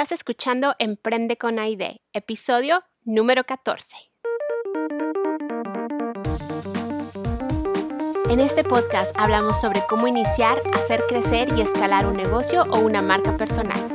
Estás 0.00 0.12
escuchando 0.12 0.74
Emprende 0.78 1.36
con 1.36 1.58
Aide, 1.58 2.00
episodio 2.14 2.84
número 3.04 3.44
14. 3.44 3.96
En 8.30 8.40
este 8.40 8.64
podcast 8.64 9.14
hablamos 9.18 9.60
sobre 9.60 9.82
cómo 9.90 10.08
iniciar, 10.08 10.56
hacer 10.72 11.02
crecer 11.06 11.50
y 11.54 11.60
escalar 11.60 12.06
un 12.06 12.16
negocio 12.16 12.62
o 12.70 12.78
una 12.78 13.02
marca 13.02 13.36
personal. 13.36 13.89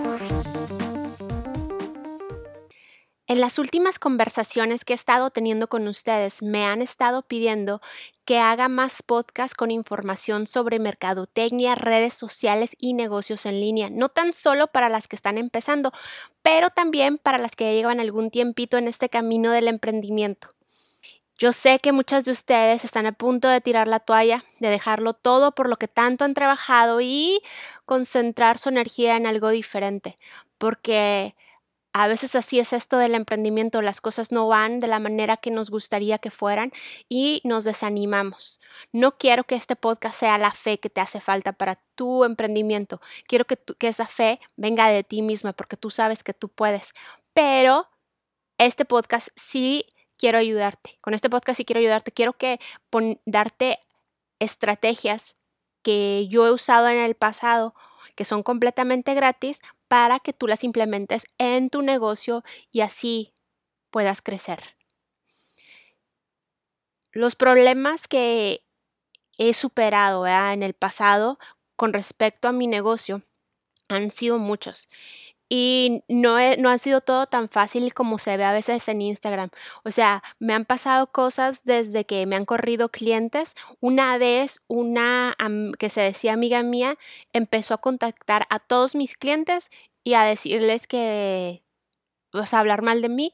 En 3.28 3.42
las 3.42 3.57
últimas 3.57 3.97
conversaciones 3.97 4.85
que 4.85 4.94
he 4.94 4.96
estado 4.96 5.31
teniendo 5.31 5.67
con 5.67 5.87
ustedes, 5.87 6.44
me 6.44 6.63
han 6.63 6.83
estado 6.83 7.24
pidiendo 7.24 7.81
que 8.24 8.37
haga 8.37 8.67
más 8.67 9.01
podcasts 9.01 9.55
con 9.55 9.71
información 9.71 10.46
sobre 10.46 10.78
mercadotecnia, 10.78 11.74
redes 11.74 12.13
sociales 12.13 12.75
y 12.78 12.93
negocios 12.93 13.47
en 13.47 13.60
línea, 13.60 13.89
no 13.89 14.10
tan 14.10 14.31
solo 14.33 14.67
para 14.67 14.89
las 14.89 15.07
que 15.07 15.15
están 15.15 15.39
empezando, 15.39 15.92
pero 16.43 16.70
también 16.70 17.17
para 17.17 17.39
las 17.39 17.55
que 17.55 17.73
llevan 17.73 17.99
algún 17.99 18.30
tiempito 18.30 18.77
en 18.77 18.88
este 18.88 19.09
camino 19.09 19.49
del 19.49 19.69
emprendimiento. 19.69 20.49
Yo 21.39 21.52
sé 21.52 21.80
que 21.80 21.91
muchas 21.91 22.25
de 22.25 22.31
ustedes 22.31 22.85
están 22.85 23.07
a 23.07 23.11
punto 23.11 23.47
de 23.47 23.59
tirar 23.59 23.88
la 23.88 23.99
toalla, 23.99 24.45
de 24.59 24.69
dejarlo 24.69 25.13
todo 25.13 25.53
por 25.53 25.67
lo 25.67 25.77
que 25.77 25.88
tanto 25.88 26.25
han 26.25 26.35
trabajado 26.35 27.02
y 27.02 27.39
concentrar 27.85 28.59
su 28.59 28.69
energía 28.69 29.17
en 29.17 29.25
algo 29.25 29.49
diferente, 29.49 30.16
porque 30.59 31.35
a 31.98 32.09
veces 32.09 32.35
así 32.35 32.59
es 32.59 32.73
esto 32.73 32.98
del 32.98 33.16
emprendimiento, 33.16 33.81
las 33.81 34.02
cosas 34.02 34.30
no 34.34 34.49
van 34.49 34.81
de 34.81 34.88
la 34.88 34.99
manera 34.99 35.38
que 35.38 35.49
nos 35.49 35.72
gustaría 35.72 36.17
que 36.17 36.30
fueran 36.30 36.73
y 37.08 37.40
nos 37.45 37.63
desanimamos. 37.63 38.59
No 38.91 39.17
quiero 39.17 39.45
que 39.45 39.55
este 39.55 39.77
podcast 39.77 40.20
sea 40.20 40.38
la 40.38 40.52
fe 40.52 40.77
que 40.77 40.89
te 40.89 41.00
hace 41.00 41.22
falta 41.22 41.53
para 41.53 41.77
tu 41.95 42.26
emprendimiento. 42.26 43.00
Quiero 43.27 43.45
que, 43.45 43.58
esa 43.80 44.08
fe 44.08 44.41
venga 44.58 44.89
de 44.89 45.05
ti 45.05 45.22
misma 45.22 45.53
porque 45.53 45.77
tú 45.77 45.89
sabes 45.89 46.22
que 46.22 46.34
tú 46.34 46.50
puedes. 46.50 46.91
Pero 47.34 47.88
este 48.58 48.84
podcast 48.84 49.30
sí 49.38 49.86
quiero 50.17 50.38
ayudarte. 50.38 50.97
Con 51.00 51.14
este 51.14 51.30
podcast 51.30 51.56
sí 51.56 51.64
quiero 51.64 51.80
ayudarte. 51.80 52.12
Quiero 52.12 52.34
que 52.34 52.59
darte 53.25 53.80
estrategias 54.39 55.38
que 55.81 56.28
yo 56.28 56.45
he 56.45 56.52
usado 56.52 56.89
en 56.89 56.97
el 56.97 57.16
pasado 57.16 57.73
que 58.16 58.25
son 58.25 58.44
completamente 58.44 59.14
gratis 59.14 59.62
para 59.88 60.19
que 60.19 60.33
tú 60.33 60.47
las 60.47 60.64
implementes 60.64 61.25
en 61.38 61.69
tu 61.69 61.81
negocio 61.81 62.44
y 62.72 62.81
así 62.81 63.33
puedas 63.91 64.22
crecer. 64.22 64.75
Los 67.11 67.36
problemas 67.36 68.08
que 68.08 68.66
he 69.38 69.53
superado 69.53 70.28
en 70.28 70.63
el 70.63 70.73
pasado 70.73 71.39
con 71.75 71.94
respecto 71.94 72.47
a 72.47 72.52
mi 72.52 72.67
negocio 72.67 73.22
han 73.88 74.11
sido 74.11 74.38
muchos 74.38 74.89
y 75.47 76.03
no, 76.07 76.38
no 76.57 76.69
ha 76.69 76.77
sido 76.77 77.01
todo 77.01 77.27
tan 77.27 77.49
fácil 77.49 77.93
como 77.93 78.17
se 78.17 78.35
ve 78.38 78.43
a 78.43 78.51
veces 78.51 78.88
en 78.88 79.01
Instagram. 79.01 79.49
O 79.83 79.91
sea, 79.91 80.23
me 80.39 80.53
han 80.53 80.65
pasado 80.65 81.11
cosas 81.11 81.63
desde 81.63 82.05
que 82.05 82.25
me 82.25 82.35
han 82.35 82.45
corrido 82.45 82.89
clientes. 82.89 83.53
Una 83.79 84.17
vez, 84.17 84.61
una 84.67 85.35
que 85.77 85.89
se 85.89 86.01
decía 86.01 86.33
amiga 86.33 86.63
mía, 86.63 86.97
empezó 87.33 87.75
a 87.75 87.81
contactar 87.81 88.47
a 88.49 88.59
todos 88.59 88.95
mis 88.95 89.16
clientes 89.16 89.69
y 90.03 90.16
a 90.16 90.23
decirles 90.23 90.88
que, 90.88 91.63
o 92.33 92.45
sea, 92.45 92.59
hablar 92.59 92.81
mal 92.81 93.01
de 93.01 93.09
mí 93.09 93.31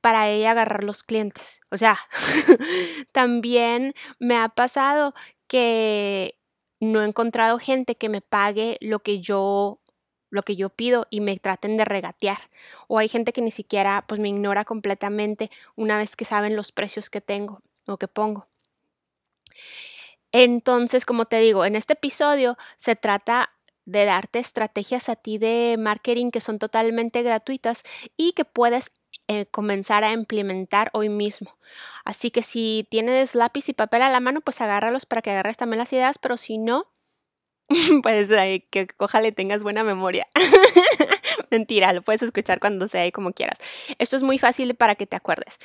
para 0.00 0.28
ella 0.28 0.52
agarrar 0.52 0.84
los 0.84 1.02
clientes. 1.02 1.60
O 1.70 1.76
sea, 1.76 1.98
también 3.12 3.94
me 4.18 4.36
ha 4.36 4.48
pasado 4.48 5.14
que 5.48 6.38
no 6.80 7.02
he 7.02 7.06
encontrado 7.06 7.58
gente 7.58 7.96
que 7.96 8.08
me 8.08 8.20
pague 8.20 8.78
lo 8.80 9.00
que 9.00 9.20
yo 9.20 9.80
lo 10.30 10.42
que 10.42 10.56
yo 10.56 10.70
pido 10.70 11.06
y 11.10 11.20
me 11.20 11.36
traten 11.38 11.76
de 11.76 11.84
regatear. 11.84 12.38
O 12.88 12.98
hay 12.98 13.08
gente 13.08 13.32
que 13.32 13.42
ni 13.42 13.50
siquiera 13.50 14.04
pues 14.08 14.20
me 14.20 14.28
ignora 14.28 14.64
completamente 14.64 15.50
una 15.76 15.98
vez 15.98 16.16
que 16.16 16.24
saben 16.24 16.56
los 16.56 16.72
precios 16.72 17.10
que 17.10 17.20
tengo 17.20 17.60
o 17.86 17.98
que 17.98 18.08
pongo. 18.08 18.46
Entonces, 20.32 21.04
como 21.04 21.24
te 21.24 21.38
digo, 21.40 21.64
en 21.64 21.74
este 21.76 21.94
episodio 21.94 22.56
se 22.76 22.94
trata 22.96 23.50
de 23.84 24.04
darte 24.04 24.38
estrategias 24.38 25.08
a 25.08 25.16
ti 25.16 25.38
de 25.38 25.76
marketing 25.78 26.30
que 26.30 26.40
son 26.40 26.58
totalmente 26.58 27.22
gratuitas 27.22 27.82
y 28.16 28.32
que 28.32 28.44
puedes 28.44 28.92
eh, 29.26 29.46
comenzar 29.46 30.04
a 30.04 30.12
implementar 30.12 30.90
hoy 30.92 31.08
mismo. 31.08 31.56
Así 32.04 32.30
que 32.30 32.42
si 32.42 32.86
tienes 32.90 33.34
lápiz 33.34 33.68
y 33.68 33.72
papel 33.72 34.02
a 34.02 34.10
la 34.10 34.20
mano, 34.20 34.40
pues 34.40 34.60
agárralos 34.60 35.06
para 35.06 35.22
que 35.22 35.30
agarres 35.30 35.56
también 35.56 35.78
las 35.78 35.92
ideas, 35.92 36.18
pero 36.18 36.36
si 36.36 36.58
no, 36.58 36.88
pues 38.02 38.28
que 38.70 38.88
ojalá 38.98 39.30
tengas 39.32 39.62
buena 39.62 39.84
memoria. 39.84 40.26
Mentira, 41.50 41.92
lo 41.92 42.02
puedes 42.02 42.22
escuchar 42.22 42.60
cuando 42.60 42.88
sea 42.88 43.06
y 43.06 43.12
como 43.12 43.32
quieras. 43.32 43.58
Esto 43.98 44.16
es 44.16 44.22
muy 44.22 44.38
fácil 44.38 44.74
para 44.74 44.94
que 44.96 45.06
te 45.06 45.16
acuerdes. 45.16 45.58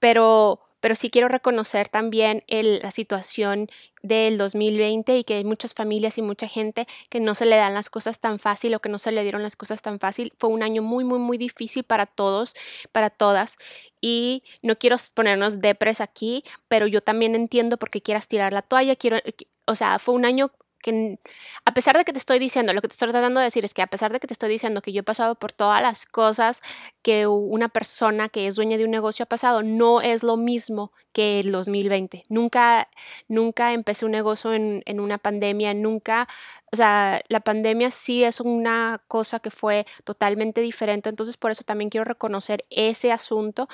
Pero, 0.00 0.60
pero 0.80 0.96
sí 0.96 1.10
quiero 1.10 1.28
reconocer 1.28 1.88
también 1.88 2.42
la 2.48 2.90
situación 2.90 3.68
del 4.02 4.36
2020 4.36 5.16
y 5.16 5.24
que 5.24 5.34
hay 5.34 5.44
muchas 5.44 5.74
familias 5.74 6.18
y 6.18 6.22
mucha 6.22 6.48
gente 6.48 6.86
que 7.08 7.20
no 7.20 7.34
se 7.34 7.46
le 7.46 7.56
dan 7.56 7.72
las 7.72 7.88
cosas 7.88 8.20
tan 8.20 8.38
fácil 8.38 8.74
o 8.74 8.80
que 8.80 8.88
no 8.88 8.98
se 8.98 9.12
le 9.12 9.22
dieron 9.22 9.42
las 9.42 9.56
cosas 9.56 9.80
tan 9.80 9.98
fácil. 10.00 10.32
Fue 10.36 10.50
un 10.50 10.62
año 10.62 10.82
muy, 10.82 11.04
muy, 11.04 11.18
muy 11.18 11.38
difícil 11.38 11.84
para 11.84 12.06
todos, 12.06 12.54
para 12.92 13.10
todas. 13.10 13.56
Y 14.00 14.42
no 14.62 14.76
quiero 14.76 14.96
ponernos 15.14 15.60
depres 15.60 16.00
aquí, 16.00 16.42
pero 16.68 16.86
yo 16.88 17.00
también 17.00 17.34
entiendo 17.34 17.76
por 17.76 17.90
qué 17.90 18.02
quieras 18.02 18.28
tirar 18.28 18.52
la 18.52 18.62
toalla. 18.62 18.96
Quiero, 18.96 19.18
o 19.66 19.76
sea, 19.76 19.98
fue 19.98 20.14
un 20.14 20.24
año 20.24 20.50
que 20.84 21.18
a 21.64 21.72
pesar 21.72 21.96
de 21.96 22.04
que 22.04 22.12
te 22.12 22.18
estoy 22.18 22.38
diciendo, 22.38 22.74
lo 22.74 22.82
que 22.82 22.88
te 22.88 22.92
estoy 22.92 23.08
tratando 23.08 23.40
de 23.40 23.44
decir 23.44 23.64
es 23.64 23.72
que 23.72 23.80
a 23.80 23.86
pesar 23.86 24.12
de 24.12 24.20
que 24.20 24.26
te 24.26 24.34
estoy 24.34 24.50
diciendo 24.50 24.82
que 24.82 24.92
yo 24.92 25.00
he 25.00 25.02
pasado 25.02 25.34
por 25.34 25.50
todas 25.50 25.80
las 25.80 26.04
cosas 26.04 26.60
que 27.00 27.26
una 27.26 27.70
persona 27.70 28.28
que 28.28 28.46
es 28.46 28.56
dueña 28.56 28.76
de 28.76 28.84
un 28.84 28.90
negocio 28.90 29.22
ha 29.22 29.26
pasado, 29.26 29.62
no 29.62 30.02
es 30.02 30.22
lo 30.22 30.36
mismo 30.36 30.92
que 31.14 31.40
el 31.40 31.52
2020. 31.52 32.24
Nunca, 32.28 32.90
nunca 33.28 33.72
empecé 33.72 34.04
un 34.04 34.10
negocio 34.12 34.52
en, 34.52 34.82
en 34.84 35.00
una 35.00 35.16
pandemia, 35.16 35.72
nunca, 35.72 36.28
o 36.70 36.76
sea, 36.76 37.22
la 37.28 37.40
pandemia 37.40 37.90
sí 37.90 38.22
es 38.22 38.40
una 38.40 39.02
cosa 39.08 39.40
que 39.40 39.50
fue 39.50 39.86
totalmente 40.04 40.60
diferente, 40.60 41.08
entonces 41.08 41.38
por 41.38 41.50
eso 41.50 41.62
también 41.64 41.88
quiero 41.88 42.04
reconocer 42.04 42.64
ese 42.68 43.10
asunto 43.10 43.68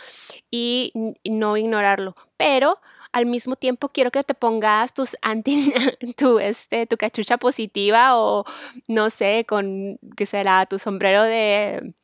y 0.48 0.92
no 1.24 1.56
ignorarlo. 1.56 2.14
Pero 2.36 2.78
al 3.12 3.26
mismo 3.26 3.56
tiempo 3.56 3.88
quiero 3.88 4.10
que 4.10 4.22
te 4.24 4.34
pongas 4.34 4.94
tus 4.94 5.16
anti, 5.22 5.72
tu, 6.16 6.38
este, 6.38 6.86
tu 6.86 6.96
cachucha 6.96 7.38
positiva 7.38 8.16
o 8.18 8.44
no 8.88 9.10
sé, 9.10 9.44
con, 9.48 9.98
¿qué 10.16 10.26
será? 10.26 10.66
Tu 10.66 10.78
sombrero 10.78 11.22
de, 11.22 11.94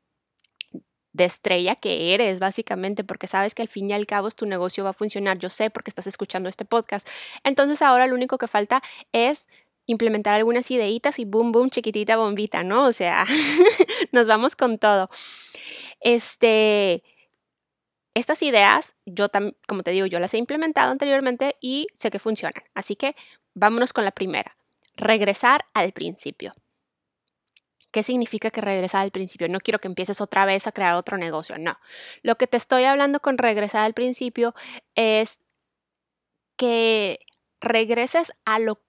de 1.12 1.24
estrella 1.24 1.76
que 1.76 2.14
eres, 2.14 2.38
básicamente, 2.38 3.04
porque 3.04 3.26
sabes 3.26 3.54
que 3.54 3.62
al 3.62 3.68
fin 3.68 3.88
y 3.90 3.92
al 3.92 4.06
cabo 4.06 4.30
tu 4.30 4.46
negocio 4.46 4.84
va 4.84 4.90
a 4.90 4.92
funcionar. 4.92 5.38
Yo 5.38 5.48
sé 5.48 5.70
porque 5.70 5.90
estás 5.90 6.06
escuchando 6.06 6.48
este 6.48 6.64
podcast. 6.64 7.08
Entonces 7.44 7.82
ahora 7.82 8.06
lo 8.06 8.14
único 8.14 8.38
que 8.38 8.48
falta 8.48 8.82
es 9.12 9.48
implementar 9.86 10.34
algunas 10.34 10.70
ideitas 10.70 11.18
y 11.18 11.24
boom, 11.24 11.52
boom, 11.52 11.70
chiquitita 11.70 12.16
bombita, 12.16 12.62
¿no? 12.64 12.84
O 12.86 12.92
sea, 12.92 13.24
nos 14.12 14.26
vamos 14.26 14.56
con 14.56 14.78
todo. 14.78 15.08
Este, 16.00 17.02
estas 18.16 18.42
ideas, 18.42 18.96
yo 19.04 19.28
como 19.68 19.82
te 19.82 19.90
digo, 19.90 20.06
yo 20.06 20.18
las 20.18 20.32
he 20.32 20.38
implementado 20.38 20.90
anteriormente 20.90 21.56
y 21.60 21.86
sé 21.94 22.10
que 22.10 22.18
funcionan. 22.18 22.64
Así 22.74 22.96
que 22.96 23.14
vámonos 23.52 23.92
con 23.92 24.06
la 24.06 24.10
primera. 24.10 24.56
Regresar 24.96 25.66
al 25.74 25.92
principio. 25.92 26.52
¿Qué 27.90 28.02
significa 28.02 28.50
que 28.50 28.62
regresar 28.62 29.02
al 29.02 29.10
principio? 29.10 29.50
No 29.50 29.60
quiero 29.60 29.78
que 29.78 29.88
empieces 29.88 30.22
otra 30.22 30.46
vez 30.46 30.66
a 30.66 30.72
crear 30.72 30.94
otro 30.94 31.18
negocio, 31.18 31.58
no. 31.58 31.78
Lo 32.22 32.36
que 32.36 32.46
te 32.46 32.56
estoy 32.56 32.84
hablando 32.84 33.20
con 33.20 33.36
regresar 33.36 33.84
al 33.84 33.92
principio 33.92 34.54
es 34.94 35.42
que 36.56 37.18
regreses 37.60 38.32
a, 38.46 38.58
lo, 38.58 38.80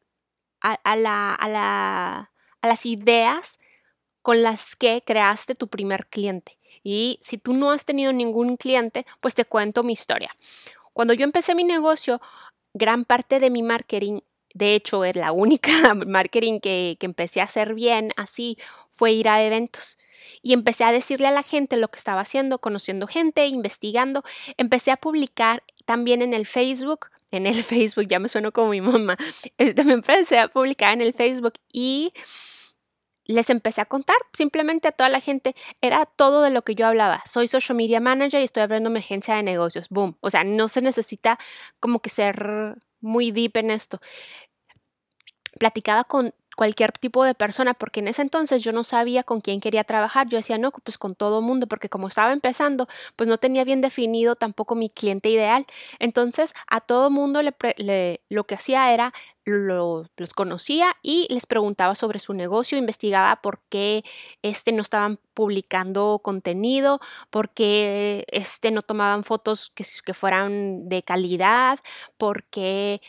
a, 0.62 0.96
la, 0.96 1.34
a, 1.34 1.50
la, 1.50 2.32
a 2.62 2.68
las 2.68 2.86
ideas 2.86 3.60
con 4.22 4.42
las 4.42 4.78
que 4.78 5.04
creaste 5.06 5.54
tu 5.54 5.68
primer 5.68 6.08
cliente. 6.08 6.58
Y 6.84 7.20
si 7.22 7.38
tú 7.38 7.54
no 7.54 7.72
has 7.72 7.86
tenido 7.86 8.14
ningún 8.14 8.58
cliente, 8.58 9.06
pues 9.20 9.36
te 9.36 9.46
cuento 9.46 9.84
mi 9.84 9.94
historia. 9.94 10.36
Cuando 10.94 11.14
yo 11.14 11.24
empecé 11.24 11.56
mi 11.56 11.64
negocio, 11.64 12.22
gran 12.74 13.06
parte 13.06 13.40
de 13.40 13.50
mi 13.50 13.64
marketing, 13.64 14.22
de 14.54 14.76
hecho 14.76 15.06
es 15.06 15.16
la 15.16 15.32
única 15.32 15.94
marketing 16.08 16.60
que, 16.60 16.98
que 17.00 17.06
empecé 17.06 17.42
a 17.42 17.46
hacer 17.46 17.74
bien 17.74 18.12
así, 18.18 18.58
fue 18.92 19.12
ir 19.12 19.30
a 19.30 19.44
eventos. 19.44 19.98
Y 20.42 20.54
empecé 20.54 20.84
a 20.84 20.92
decirle 20.92 21.28
a 21.28 21.32
la 21.32 21.44
gente 21.44 21.78
lo 21.78 21.88
que 21.90 22.00
estaba 22.00 22.22
haciendo, 22.22 22.60
conociendo 22.60 23.08
gente, 23.08 23.48
investigando. 23.48 24.24
Empecé 24.58 24.92
a 24.92 24.98
publicar 24.98 25.64
también 25.86 26.22
en 26.22 26.34
el 26.34 26.46
Facebook, 26.46 27.08
en 27.32 27.46
el 27.46 27.64
Facebook, 27.64 28.08
ya 28.08 28.20
me 28.20 28.30
sueno 28.30 28.52
como 28.52 28.72
mi 28.72 28.82
mamá. 28.82 29.18
También 29.58 29.92
empecé 29.92 30.40
a 30.40 30.48
publicar 30.48 30.94
en 30.94 31.02
el 31.02 31.14
Facebook 31.14 31.54
y 31.72 32.14
les 33.28 33.50
empecé 33.50 33.82
a 33.82 33.86
contar 33.86 34.18
simplemente 34.34 34.88
a 34.88 34.92
toda 34.92 35.10
la 35.10 35.22
gente. 35.22 35.56
Era 35.82 36.06
todo 36.06 36.42
de 36.42 36.50
lo 36.50 36.64
que 36.64 36.76
yo 36.76 36.88
hablaba. 36.88 37.22
Soy 37.28 37.48
social 37.48 37.76
media 37.76 38.00
manager 38.00 38.42
y 38.42 38.46
estoy 38.46 38.64
abriendo 38.64 38.90
mi 38.90 39.00
agencia 39.00 39.36
de 39.36 39.44
negocios. 39.44 39.90
Boom. 39.90 40.18
O 40.22 40.30
sea, 40.30 40.44
no 40.44 40.68
se 40.70 40.82
necesita 40.82 41.38
como 41.80 42.00
que 42.02 42.10
ser 42.10 42.78
muy 43.02 43.32
deep 43.32 43.58
en 43.58 43.72
esto. 43.72 44.00
Platicaba 45.60 46.06
con, 46.06 46.34
cualquier 46.58 46.92
tipo 46.92 47.24
de 47.24 47.36
persona, 47.36 47.76
porque 47.76 48.00
en 48.00 48.08
ese 48.08 48.24
entonces 48.24 48.64
yo 48.64 48.72
no 48.72 48.84
sabía 48.84 49.22
con 49.24 49.42
quién 49.42 49.62
quería 49.62 49.84
trabajar. 49.84 50.28
Yo 50.28 50.38
decía, 50.38 50.58
no, 50.58 50.72
pues 50.72 50.98
con 50.98 51.14
todo 51.14 51.44
mundo, 51.44 51.68
porque 51.68 51.88
como 51.88 52.08
estaba 52.08 52.34
empezando, 52.34 52.88
pues 53.16 53.30
no 53.30 53.38
tenía 53.38 53.64
bien 53.64 53.80
definido 53.80 54.36
tampoco 54.36 54.74
mi 54.74 54.90
cliente 54.90 55.30
ideal. 55.30 55.68
Entonces, 56.00 56.54
a 56.68 56.82
todo 56.82 57.12
mundo 57.12 57.42
le, 57.44 58.22
lo 58.30 58.44
que 58.46 58.56
hacía 58.56 58.92
era 58.92 59.14
los 59.46 60.34
conocía 60.36 60.98
y 61.04 61.28
les 61.30 61.46
preguntaba 61.46 61.94
sobre 61.96 62.20
su 62.20 62.34
negocio, 62.34 62.78
investigaba 62.78 63.40
por 63.42 63.62
qué 63.70 64.04
este 64.42 64.72
no 64.74 64.82
estaban 64.82 65.20
publicando 65.36 66.20
contenido, 66.24 67.00
por 67.30 67.52
qué 67.52 68.26
este 68.30 68.72
no 68.72 68.82
tomaban 68.82 69.24
fotos 69.24 69.72
que, 69.76 69.86
que 70.04 70.14
fueran 70.14 70.90
de 70.90 71.04
calidad, 71.04 71.80
por 72.18 72.44
qué 72.46 73.00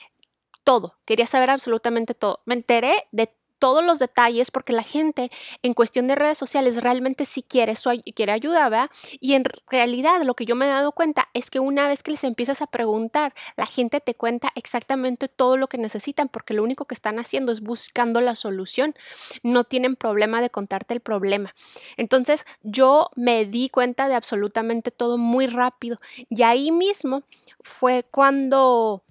todo, 0.69 0.99
quería 1.07 1.27
saber 1.27 1.49
absolutamente 1.49 2.13
todo. 2.13 2.43
Me 2.45 2.53
enteré 2.55 3.09
de 3.11 3.33
todos 3.59 3.85
los 3.85 3.99
detalles 3.99 4.51
porque 4.51 4.73
la 4.73 4.83
gente 4.83 5.31
en 5.63 5.75
cuestión 5.75 6.07
de 6.09 6.15
redes 6.15 6.39
sociales 6.39 6.83
realmente 6.83 7.25
sí 7.25 7.43
quiere, 7.43 7.75
quiere 8.15 8.33
ayuda, 8.33 8.69
¿verdad? 8.69 8.91
Y 9.21 9.35
en 9.35 9.45
realidad 9.69 10.23
lo 10.23 10.35
que 10.35 10.45
yo 10.45 10.57
me 10.57 10.67
he 10.67 10.69
dado 10.69 10.93
cuenta 10.93 11.29
es 11.35 11.51
que 11.51 11.61
una 11.61 11.89
vez 11.89 12.03
que 12.03 12.13
les 12.13 12.25
empiezas 12.25 12.63
a 12.63 12.67
preguntar, 12.67 13.35
la 13.57 13.67
gente 13.67 14.01
te 14.01 14.15
cuenta 14.15 14.51
exactamente 14.55 15.29
todo 15.29 15.57
lo 15.57 15.69
que 15.69 15.79
necesitan 15.79 16.29
porque 16.29 16.55
lo 16.55 16.63
único 16.63 16.85
que 16.85 16.95
están 16.95 17.19
haciendo 17.19 17.53
es 17.53 17.61
buscando 17.61 18.21
la 18.21 18.37
solución. 18.37 18.95
No 19.43 19.65
tienen 19.65 19.97
problema 19.97 20.41
de 20.41 20.51
contarte 20.51 20.95
el 20.95 21.01
problema. 21.01 21.55
Entonces 21.97 22.45
yo 22.63 23.11
me 23.17 23.45
di 23.45 23.69
cuenta 23.69 24.09
de 24.09 24.15
absolutamente 24.15 24.91
todo 24.91 25.19
muy 25.19 25.47
rápido 25.47 25.99
y 26.29 26.43
ahí 26.43 26.71
mismo 26.71 27.23
fue 27.61 28.05
cuando 28.11 29.03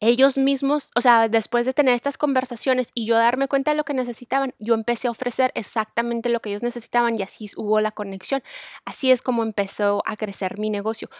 ellos 0.00 0.38
mismos, 0.38 0.90
o 0.94 1.00
sea, 1.00 1.28
después 1.28 1.66
de 1.66 1.74
tener 1.74 1.94
estas 1.94 2.18
conversaciones 2.18 2.90
y 2.94 3.06
yo 3.06 3.16
darme 3.16 3.48
cuenta 3.48 3.72
de 3.72 3.76
lo 3.76 3.84
que 3.84 3.94
necesitaban, 3.94 4.54
yo 4.58 4.74
empecé 4.74 5.08
a 5.08 5.10
ofrecer 5.10 5.50
exactamente 5.54 6.28
lo 6.28 6.40
que 6.40 6.50
ellos 6.50 6.62
necesitaban 6.62 7.18
y 7.18 7.22
así 7.22 7.50
hubo 7.56 7.80
la 7.80 7.90
conexión. 7.90 8.42
Así 8.84 9.10
es 9.10 9.22
como 9.22 9.42
empezó 9.42 10.02
a 10.06 10.16
crecer 10.16 10.58
mi 10.58 10.70
negocio. 10.70 11.10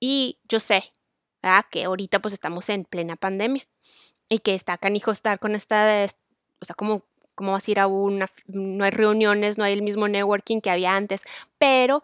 Y 0.00 0.38
yo 0.48 0.60
sé 0.60 0.92
que 1.70 1.84
ahorita 1.84 2.20
pues 2.20 2.34
estamos 2.34 2.68
en 2.68 2.84
plena 2.84 3.16
pandemia 3.16 3.66
y 4.28 4.40
que 4.40 4.54
está 4.54 4.78
canijo 4.78 5.12
estar 5.12 5.38
con 5.38 5.54
esta, 5.54 6.06
o 6.60 6.64
sea, 6.64 6.74
como 6.74 7.04
cómo 7.34 7.52
vas 7.52 7.68
a 7.68 7.70
ir 7.70 7.80
a 7.80 7.86
una, 7.86 8.26
no 8.46 8.84
hay 8.84 8.90
reuniones, 8.90 9.58
no 9.58 9.64
hay 9.64 9.74
el 9.74 9.82
mismo 9.82 10.08
networking 10.08 10.60
que 10.60 10.70
había 10.70 10.96
antes, 10.96 11.22
pero 11.58 12.02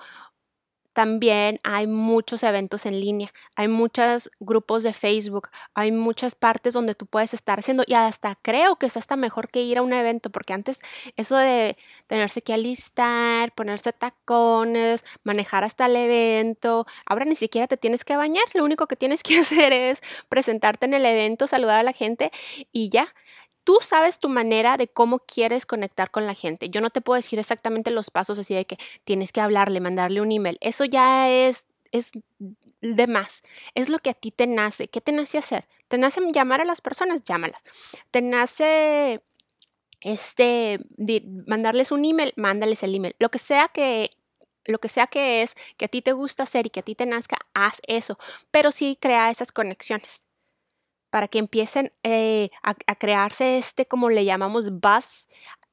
también 0.93 1.59
hay 1.63 1.87
muchos 1.87 2.43
eventos 2.43 2.87
en 2.87 3.01
línea, 3.01 3.33
hay 3.57 3.69
muchos 3.69 4.31
grupos 4.41 4.83
de 4.83 4.93
Facebook, 4.93 5.49
hay 5.75 5.93
muchas 5.93 6.35
partes 6.35 6.75
donde 6.75 6.95
tú 6.95 7.07
puedes 7.07 7.35
estar 7.35 7.59
haciendo 7.59 7.85
y 7.87 7.95
hasta 7.95 8.37
creo 8.43 8.77
que 8.77 8.87
es 8.87 8.97
hasta 8.97 9.17
mejor 9.17 9.49
que 9.49 9.63
ir 9.63 9.79
a 9.79 9.83
un 9.83 9.93
evento 9.93 10.31
porque 10.31 10.53
antes 10.53 10.81
eso 11.17 11.37
de 11.37 11.77
tenerse 12.07 12.43
que 12.43 12.53
alistar, 12.53 13.53
ponerse 13.53 13.93
tacones, 13.93 15.05
manejar 15.25 15.65
hasta 15.65 15.87
el 15.87 15.97
evento, 15.97 16.87
ahora 17.07 17.25
ni 17.25 17.37
siquiera 17.37 17.67
te 17.67 17.77
tienes 17.77 18.05
que 18.05 18.17
bañar, 18.17 18.45
lo 18.55 18.65
único 18.65 18.87
que 18.87 18.97
tienes 18.97 19.23
que 19.23 19.39
hacer 19.41 19.73
es 19.73 20.01
presentarte 20.29 20.87
en 20.87 20.95
el 20.95 21.07
evento, 21.07 21.47
saludar 21.47 21.77
a 21.77 21.83
la 21.83 21.93
gente 21.93 22.31
y 22.73 22.91
ya 22.91 23.15
tú 23.65 23.79
sabes 23.81 24.19
tu 24.19 24.29
manera 24.29 24.77
de 24.77 24.89
cómo 24.89 25.21
quieres 25.21 25.67
conectar 25.67 26.11
con 26.11 26.27
la 26.27 26.35
gente. 26.35 26.69
Yo 26.71 26.81
no 26.81 26.91
te 26.91 27.01
puedo 27.01 27.17
decir 27.17 27.39
exactamente 27.39 27.91
los 27.91 28.11
pasos 28.11 28.39
así 28.39 28.55
de 28.55 28.67
que 28.67 28.79
tienes 29.05 29.33
que 29.33 29.41
hablarle, 29.41 29.81
mandarle 29.81 30.21
un 30.21 30.33
email. 30.33 30.59
Eso 30.61 30.85
ya 30.85 31.31
es, 31.31 31.67
es 31.93 32.13
de 32.81 33.07
más. 33.07 33.43
Es 33.75 33.89
lo 33.89 33.99
que 33.99 34.11
a 34.11 34.15
ti 34.15 34.31
te 34.31 34.47
nace. 34.47 34.89
¿Qué 34.89 35.01
te 35.01 35.13
nace 35.13 35.39
hacer? 35.39 35.67
¿Te 35.89 35.99
nace 35.99 36.21
llamar 36.33 36.61
a 36.61 36.65
las 36.65 36.81
personas? 36.81 37.23
Llámalas. 37.25 37.63
¿Te 38.11 38.23
nace 38.23 39.23
este, 40.01 40.81
mandarles 41.47 41.93
un 41.93 42.05
email? 42.05 42.33
Mándales 42.37 42.83
el 42.83 42.95
email. 42.95 43.15
Lo 43.19 43.31
que 43.31 43.39
sea 43.39 43.69
que 43.69 44.11
lo 44.65 44.79
que 44.79 44.89
sea 44.89 45.09
que 45.09 45.43
es 45.43 45.57
que 45.77 45.87
a 45.87 45.89
ti 45.89 46.03
te 46.03 46.13
gusta 46.13 46.45
hacer 46.45 46.67
y 46.67 46.71
que 46.71 46.81
a 46.81 46.83
ti 46.85 46.95
te 46.95 47.05
nazca, 47.05 47.37
haz 47.53 47.81
eso, 47.89 48.17
pero 48.53 48.71
sí 48.71 48.97
crea 49.01 49.29
esas 49.29 49.51
conexiones 49.51 50.29
para 51.13 51.29
que 51.29 51.39
empiecen 51.39 51.93
eh, 52.05 52.49
a, 52.63 52.75
crearse 52.95 53.59
este, 53.59 53.85
como 53.85 54.09
le 54.09 54.25
llamamos, 54.25 54.71
buzz 54.81 55.29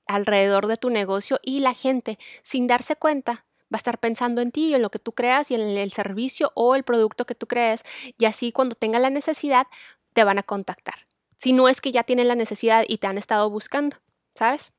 alrededor 0.06 0.68
de 0.68 0.76
tu 0.76 0.90
negocio 0.90 1.40
y 1.42 1.62
la 1.62 1.74
gente, 1.74 2.20
sin 2.42 2.68
darse 2.68 2.98
cuenta, 2.98 3.46
va 3.74 3.76
a 3.76 3.78
estar 3.78 4.00
pensando 4.00 4.42
en 4.42 4.52
ti 4.52 4.68
y 4.68 4.74
en 4.74 4.82
lo 4.82 4.92
que 4.92 5.00
tú 5.00 5.14
creas 5.14 5.50
y 5.50 5.56
en 5.56 5.62
el 5.62 5.94
servicio 5.94 6.52
o 6.56 6.76
el 6.76 6.84
producto 6.84 7.26
que 7.26 7.36
tú 7.36 7.48
crees 7.48 7.84
y 8.18 8.26
así 8.26 8.52
cuando 8.52 8.76
tengan 8.76 9.02
la 9.02 9.10
necesidad 9.10 9.68
te 10.12 10.26
van 10.26 10.40
a 10.40 10.44
contactar. 10.44 11.08
Si 11.38 11.54
no 11.54 11.70
es 11.70 11.80
que 11.80 11.94
ya 11.94 12.04
tienen 12.04 12.28
la 12.28 12.36
necesidad 12.36 12.84
y 12.86 12.98
te 12.98 13.08
han 13.08 13.18
estado 13.18 13.50
buscando, 13.50 13.96
¿sabes? 14.36 14.74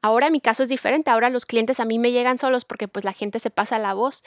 Ahora 0.00 0.30
mi 0.30 0.40
caso 0.40 0.64
es 0.64 0.68
diferente, 0.68 1.12
ahora 1.12 1.30
los 1.30 1.46
clientes 1.46 1.78
a 1.78 1.84
mí 1.84 2.00
me 2.00 2.10
llegan 2.10 2.38
solos 2.38 2.64
porque 2.64 2.88
pues 2.88 3.04
la 3.04 3.12
gente 3.12 3.38
se 3.38 3.50
pasa 3.50 3.78
la 3.78 3.94
voz, 3.94 4.24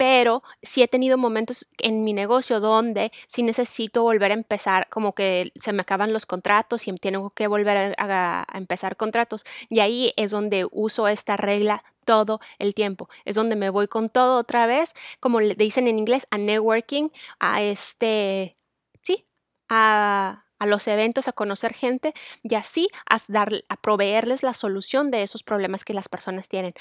pero 0.00 0.42
sí 0.62 0.82
he 0.82 0.88
tenido 0.88 1.18
momentos 1.18 1.68
en 1.76 2.04
mi 2.04 2.14
negocio 2.14 2.58
donde 2.58 3.12
sí 3.26 3.42
necesito 3.42 4.02
volver 4.02 4.30
a 4.30 4.34
empezar, 4.34 4.88
como 4.88 5.14
que 5.14 5.52
se 5.56 5.74
me 5.74 5.82
acaban 5.82 6.14
los 6.14 6.24
contratos 6.24 6.88
y 6.88 6.94
tengo 6.94 7.28
que 7.28 7.46
volver 7.46 7.94
a, 7.98 8.46
empezar 8.54 8.96
contratos. 8.96 9.44
Y 9.68 9.80
ahí 9.80 10.14
es 10.16 10.30
donde 10.30 10.66
uso 10.70 11.06
esta 11.06 11.36
regla 11.36 11.84
todo 12.06 12.40
el 12.58 12.74
tiempo. 12.74 13.10
Es 13.26 13.36
donde 13.36 13.56
me 13.56 13.68
voy 13.68 13.88
con 13.88 14.08
todo 14.08 14.38
otra 14.38 14.64
vez, 14.64 14.94
como 15.20 15.42
le 15.42 15.54
dicen 15.54 15.86
en 15.86 15.98
inglés, 15.98 16.26
a 16.30 16.38
networking, 16.38 17.10
a 17.38 17.60
este, 17.60 18.56
sí, 19.02 19.26
a, 19.68 20.46
a 20.58 20.66
los 20.66 20.88
eventos, 20.88 21.28
a 21.28 21.32
conocer 21.32 21.74
gente 21.74 22.14
y 22.42 22.54
así 22.54 22.88
a, 23.04 23.20
dar, 23.28 23.64
a 23.68 23.76
proveerles 23.76 24.42
la 24.42 24.54
solución 24.54 25.10
de 25.10 25.22
esos 25.24 25.42
problemas 25.42 25.84
que 25.84 25.92
las 25.92 26.08
personas 26.08 26.48
tienen. 26.48 26.72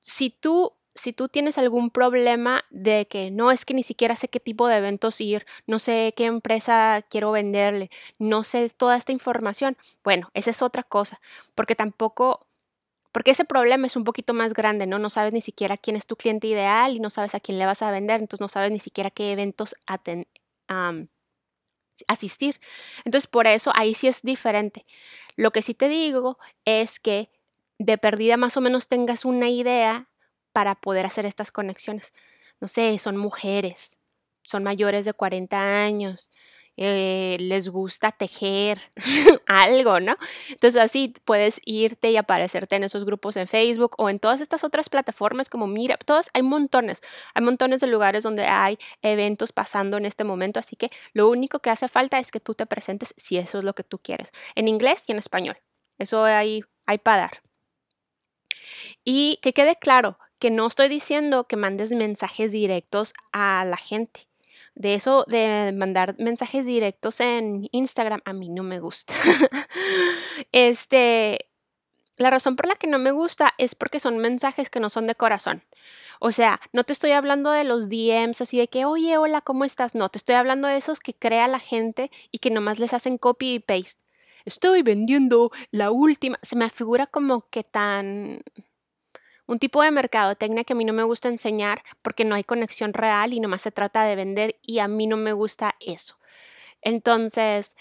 Si 0.00 0.30
tú 0.30 0.79
si 0.94 1.12
tú 1.12 1.28
tienes 1.28 1.58
algún 1.58 1.90
problema 1.90 2.64
de 2.70 3.06
que 3.06 3.30
no 3.30 3.50
es 3.50 3.64
que 3.64 3.74
ni 3.74 3.82
siquiera 3.82 4.16
sé 4.16 4.28
qué 4.28 4.40
tipo 4.40 4.68
de 4.68 4.76
eventos 4.76 5.20
ir, 5.20 5.46
no 5.66 5.78
sé 5.78 6.14
qué 6.16 6.26
empresa 6.26 7.04
quiero 7.08 7.30
venderle, 7.32 7.90
no 8.18 8.42
sé 8.42 8.68
toda 8.70 8.96
esta 8.96 9.12
información, 9.12 9.76
bueno, 10.04 10.30
esa 10.34 10.50
es 10.50 10.62
otra 10.62 10.82
cosa, 10.82 11.20
porque 11.54 11.74
tampoco, 11.74 12.46
porque 13.12 13.32
ese 13.32 13.44
problema 13.44 13.86
es 13.86 13.96
un 13.96 14.04
poquito 14.04 14.34
más 14.34 14.54
grande, 14.54 14.86
¿no? 14.86 14.98
No 14.98 15.10
sabes 15.10 15.32
ni 15.32 15.40
siquiera 15.40 15.76
quién 15.76 15.96
es 15.96 16.06
tu 16.06 16.16
cliente 16.16 16.48
ideal 16.48 16.96
y 16.96 17.00
no 17.00 17.10
sabes 17.10 17.34
a 17.34 17.40
quién 17.40 17.58
le 17.58 17.66
vas 17.66 17.82
a 17.82 17.90
vender, 17.90 18.20
entonces 18.20 18.40
no 18.40 18.48
sabes 18.48 18.72
ni 18.72 18.80
siquiera 18.80 19.10
qué 19.10 19.32
eventos 19.32 19.74
asistir. 22.06 22.60
Entonces, 23.04 23.26
por 23.28 23.46
eso 23.46 23.72
ahí 23.74 23.94
sí 23.94 24.08
es 24.08 24.22
diferente. 24.22 24.86
Lo 25.36 25.52
que 25.52 25.62
sí 25.62 25.74
te 25.74 25.88
digo 25.88 26.38
es 26.64 27.00
que 27.00 27.30
de 27.78 27.98
perdida 27.98 28.36
más 28.36 28.56
o 28.56 28.60
menos 28.60 28.88
tengas 28.88 29.24
una 29.24 29.48
idea 29.48 30.09
para 30.52 30.74
poder 30.74 31.06
hacer 31.06 31.26
estas 31.26 31.52
conexiones. 31.52 32.12
No 32.60 32.68
sé, 32.68 32.98
son 32.98 33.16
mujeres, 33.16 33.96
son 34.42 34.62
mayores 34.64 35.04
de 35.04 35.14
40 35.14 35.84
años, 35.84 36.30
eh, 36.82 37.36
les 37.40 37.68
gusta 37.68 38.10
tejer 38.10 38.80
algo, 39.46 40.00
¿no? 40.00 40.16
Entonces 40.48 40.80
así 40.80 41.12
puedes 41.26 41.60
irte 41.66 42.10
y 42.10 42.16
aparecerte 42.16 42.76
en 42.76 42.84
esos 42.84 43.04
grupos 43.04 43.36
en 43.36 43.48
Facebook 43.48 43.94
o 43.98 44.08
en 44.08 44.18
todas 44.18 44.40
estas 44.40 44.64
otras 44.64 44.88
plataformas 44.88 45.50
como 45.50 45.66
Mira, 45.66 45.98
todas, 45.98 46.30
hay 46.32 46.42
montones, 46.42 47.02
hay 47.34 47.42
montones 47.44 47.80
de 47.80 47.86
lugares 47.86 48.22
donde 48.22 48.44
hay 48.46 48.78
eventos 49.02 49.52
pasando 49.52 49.98
en 49.98 50.06
este 50.06 50.24
momento, 50.24 50.58
así 50.58 50.74
que 50.74 50.90
lo 51.12 51.28
único 51.28 51.58
que 51.58 51.68
hace 51.68 51.86
falta 51.86 52.18
es 52.18 52.30
que 52.30 52.40
tú 52.40 52.54
te 52.54 52.64
presentes 52.64 53.12
si 53.18 53.36
eso 53.36 53.58
es 53.58 53.64
lo 53.64 53.74
que 53.74 53.84
tú 53.84 53.98
quieres, 53.98 54.32
en 54.54 54.66
inglés 54.66 55.02
y 55.06 55.12
en 55.12 55.18
español. 55.18 55.58
Eso 55.98 56.24
hay, 56.24 56.64
hay 56.86 56.96
para 56.96 57.22
dar. 57.22 57.42
Y 59.04 59.38
que 59.42 59.52
quede 59.52 59.76
claro, 59.76 60.18
que 60.40 60.50
no 60.50 60.66
estoy 60.66 60.88
diciendo 60.88 61.44
que 61.44 61.56
mandes 61.56 61.92
mensajes 61.92 62.50
directos 62.50 63.14
a 63.30 63.64
la 63.64 63.76
gente. 63.76 64.26
De 64.74 64.94
eso 64.94 65.24
de 65.28 65.72
mandar 65.76 66.16
mensajes 66.18 66.64
directos 66.64 67.20
en 67.20 67.68
Instagram 67.70 68.22
a 68.24 68.32
mí 68.32 68.48
no 68.48 68.62
me 68.62 68.80
gusta. 68.80 69.12
este, 70.52 71.50
la 72.16 72.30
razón 72.30 72.56
por 72.56 72.66
la 72.66 72.74
que 72.74 72.86
no 72.86 72.98
me 72.98 73.10
gusta 73.12 73.54
es 73.58 73.74
porque 73.74 74.00
son 74.00 74.18
mensajes 74.18 74.70
que 74.70 74.80
no 74.80 74.88
son 74.88 75.06
de 75.06 75.14
corazón. 75.14 75.62
O 76.20 76.32
sea, 76.32 76.60
no 76.72 76.84
te 76.84 76.92
estoy 76.92 77.12
hablando 77.12 77.50
de 77.50 77.64
los 77.64 77.88
DMs 77.88 78.40
así 78.40 78.58
de 78.58 78.68
que, 78.68 78.84
oye, 78.84 79.18
hola, 79.18 79.42
¿cómo 79.42 79.64
estás? 79.64 79.94
No, 79.94 80.08
te 80.08 80.18
estoy 80.18 80.36
hablando 80.36 80.68
de 80.68 80.76
esos 80.76 81.00
que 81.00 81.14
crea 81.14 81.48
la 81.48 81.60
gente 81.60 82.10
y 82.30 82.38
que 82.38 82.50
nomás 82.50 82.78
les 82.78 82.94
hacen 82.94 83.18
copy 83.18 83.54
y 83.54 83.58
paste. 83.58 84.00
Estoy 84.44 84.82
vendiendo 84.82 85.50
la 85.70 85.90
última. 85.90 86.38
Se 86.42 86.56
me 86.56 86.68
figura 86.70 87.06
como 87.06 87.48
que 87.50 87.64
tan 87.64 88.42
un 89.50 89.58
tipo 89.58 89.82
de 89.82 89.90
mercadotecnia 89.90 90.62
que 90.62 90.74
a 90.74 90.76
mí 90.76 90.84
no 90.84 90.92
me 90.92 91.02
gusta 91.02 91.28
enseñar 91.28 91.82
porque 92.02 92.24
no 92.24 92.36
hay 92.36 92.44
conexión 92.44 92.92
real 92.92 93.32
y 93.32 93.40
nomás 93.40 93.62
se 93.62 93.72
trata 93.72 94.04
de 94.04 94.14
vender 94.14 94.54
y 94.62 94.78
a 94.78 94.86
mí 94.86 95.08
no 95.08 95.16
me 95.16 95.32
gusta 95.32 95.74
eso. 95.80 96.18
Entonces, 96.82 97.76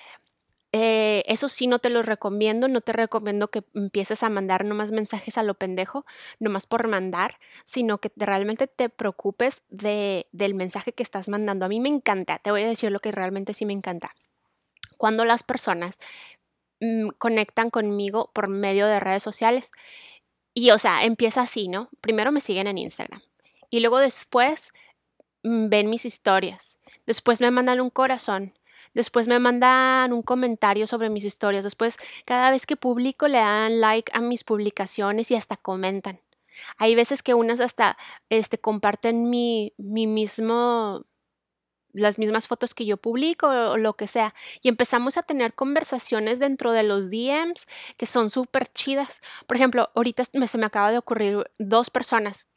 eh, 0.72 1.24
eso 1.28 1.48
sí 1.48 1.68
no 1.68 1.78
te 1.78 1.92
lo 1.92 2.02
recomiendo, 2.02 2.68
no 2.68 2.82
te 2.82 2.92
recomiendo 2.92 3.52
que 3.52 3.64
empieces 3.76 4.24
a 4.24 4.32
mandar 4.32 4.66
nomás 4.66 4.92
mensajes 4.92 5.38
a 5.38 5.44
lo 5.44 5.54
pendejo, 5.54 6.08
nomás 6.40 6.66
por 6.66 6.88
mandar, 6.88 7.38
sino 7.64 8.00
que 8.00 8.12
realmente 8.16 8.66
te 8.66 8.90
preocupes 8.90 9.62
de, 9.70 10.26
del 10.32 10.56
mensaje 10.56 10.94
que 10.94 11.04
estás 11.04 11.30
mandando. 11.30 11.68
A 11.68 11.70
mí 11.70 11.80
me 11.80 11.90
encanta, 11.90 12.40
te 12.40 12.50
voy 12.50 12.64
a 12.64 12.68
decir 12.68 12.92
lo 12.92 12.98
que 12.98 13.12
realmente 13.12 13.54
sí 13.54 13.68
me 13.68 13.74
encanta. 13.74 14.16
Cuando 14.98 15.24
las 15.24 15.44
personas 15.44 16.00
mm, 16.80 17.10
conectan 17.20 17.70
conmigo 17.70 18.32
por 18.34 18.48
medio 18.48 18.88
de 18.88 19.00
redes 19.00 19.22
sociales. 19.22 19.72
Y, 20.60 20.72
o 20.72 20.78
sea, 20.78 21.06
empieza 21.06 21.40
así, 21.40 21.70
¿no? 21.70 21.90
Primero 22.02 22.34
me 22.34 22.42
siguen 22.42 22.68
en 22.68 22.78
Instagram. 22.78 23.22
Y 23.70 23.80
luego 23.80 24.00
después 24.00 24.74
mm, 25.44 25.70
ven 25.70 25.90
mis 25.90 26.04
historias. 26.04 26.80
Después 27.06 27.40
me 27.40 27.50
mandan 27.50 27.80
un 27.80 27.90
corazón. 27.90 28.54
Después 28.94 29.30
me 29.30 29.40
mandan 29.40 30.12
un 30.12 30.22
comentario 30.22 30.86
sobre 30.86 31.10
mis 31.10 31.24
historias. 31.24 31.64
Después, 31.64 31.98
cada 32.26 32.52
vez 32.52 32.66
que 32.66 32.76
publico, 32.76 33.30
le 33.30 33.38
dan 33.38 33.80
like 33.80 34.12
a 34.14 34.20
mis 34.20 34.44
publicaciones 34.44 35.32
y 35.32 35.36
hasta 35.36 35.56
comentan. 35.56 36.20
Hay 36.76 36.94
veces 36.94 37.24
que 37.24 37.34
unas 37.34 37.62
hasta 37.62 37.98
este, 38.30 38.60
comparten 38.60 39.30
mi, 39.30 39.72
mi 39.78 40.08
mismo 40.08 41.06
las 41.94 42.20
mismas 42.20 42.48
fotos 42.48 42.74
que 42.74 42.86
yo 42.86 42.98
publico 42.98 43.48
o 43.48 43.78
lo 43.78 43.94
que 43.94 44.08
sea. 44.08 44.34
Y 44.62 44.70
empezamos 44.70 45.18
a 45.18 45.24
tener 45.24 45.54
conversaciones 45.54 46.40
dentro 46.40 46.72
de 46.72 46.84
los 46.84 47.10
DMs 47.10 47.68
que 47.98 48.06
son 48.06 48.30
súper 48.30 48.68
chidas. 48.68 49.22
Por 49.48 49.58
ejemplo, 49.58 49.90
ahorita 49.96 50.24
se 50.26 50.58
me 50.58 50.66
acaba 50.66 50.92
de 50.92 50.98
ocurrir 50.98 51.50
dos 51.58 51.90
personas. 51.90 52.50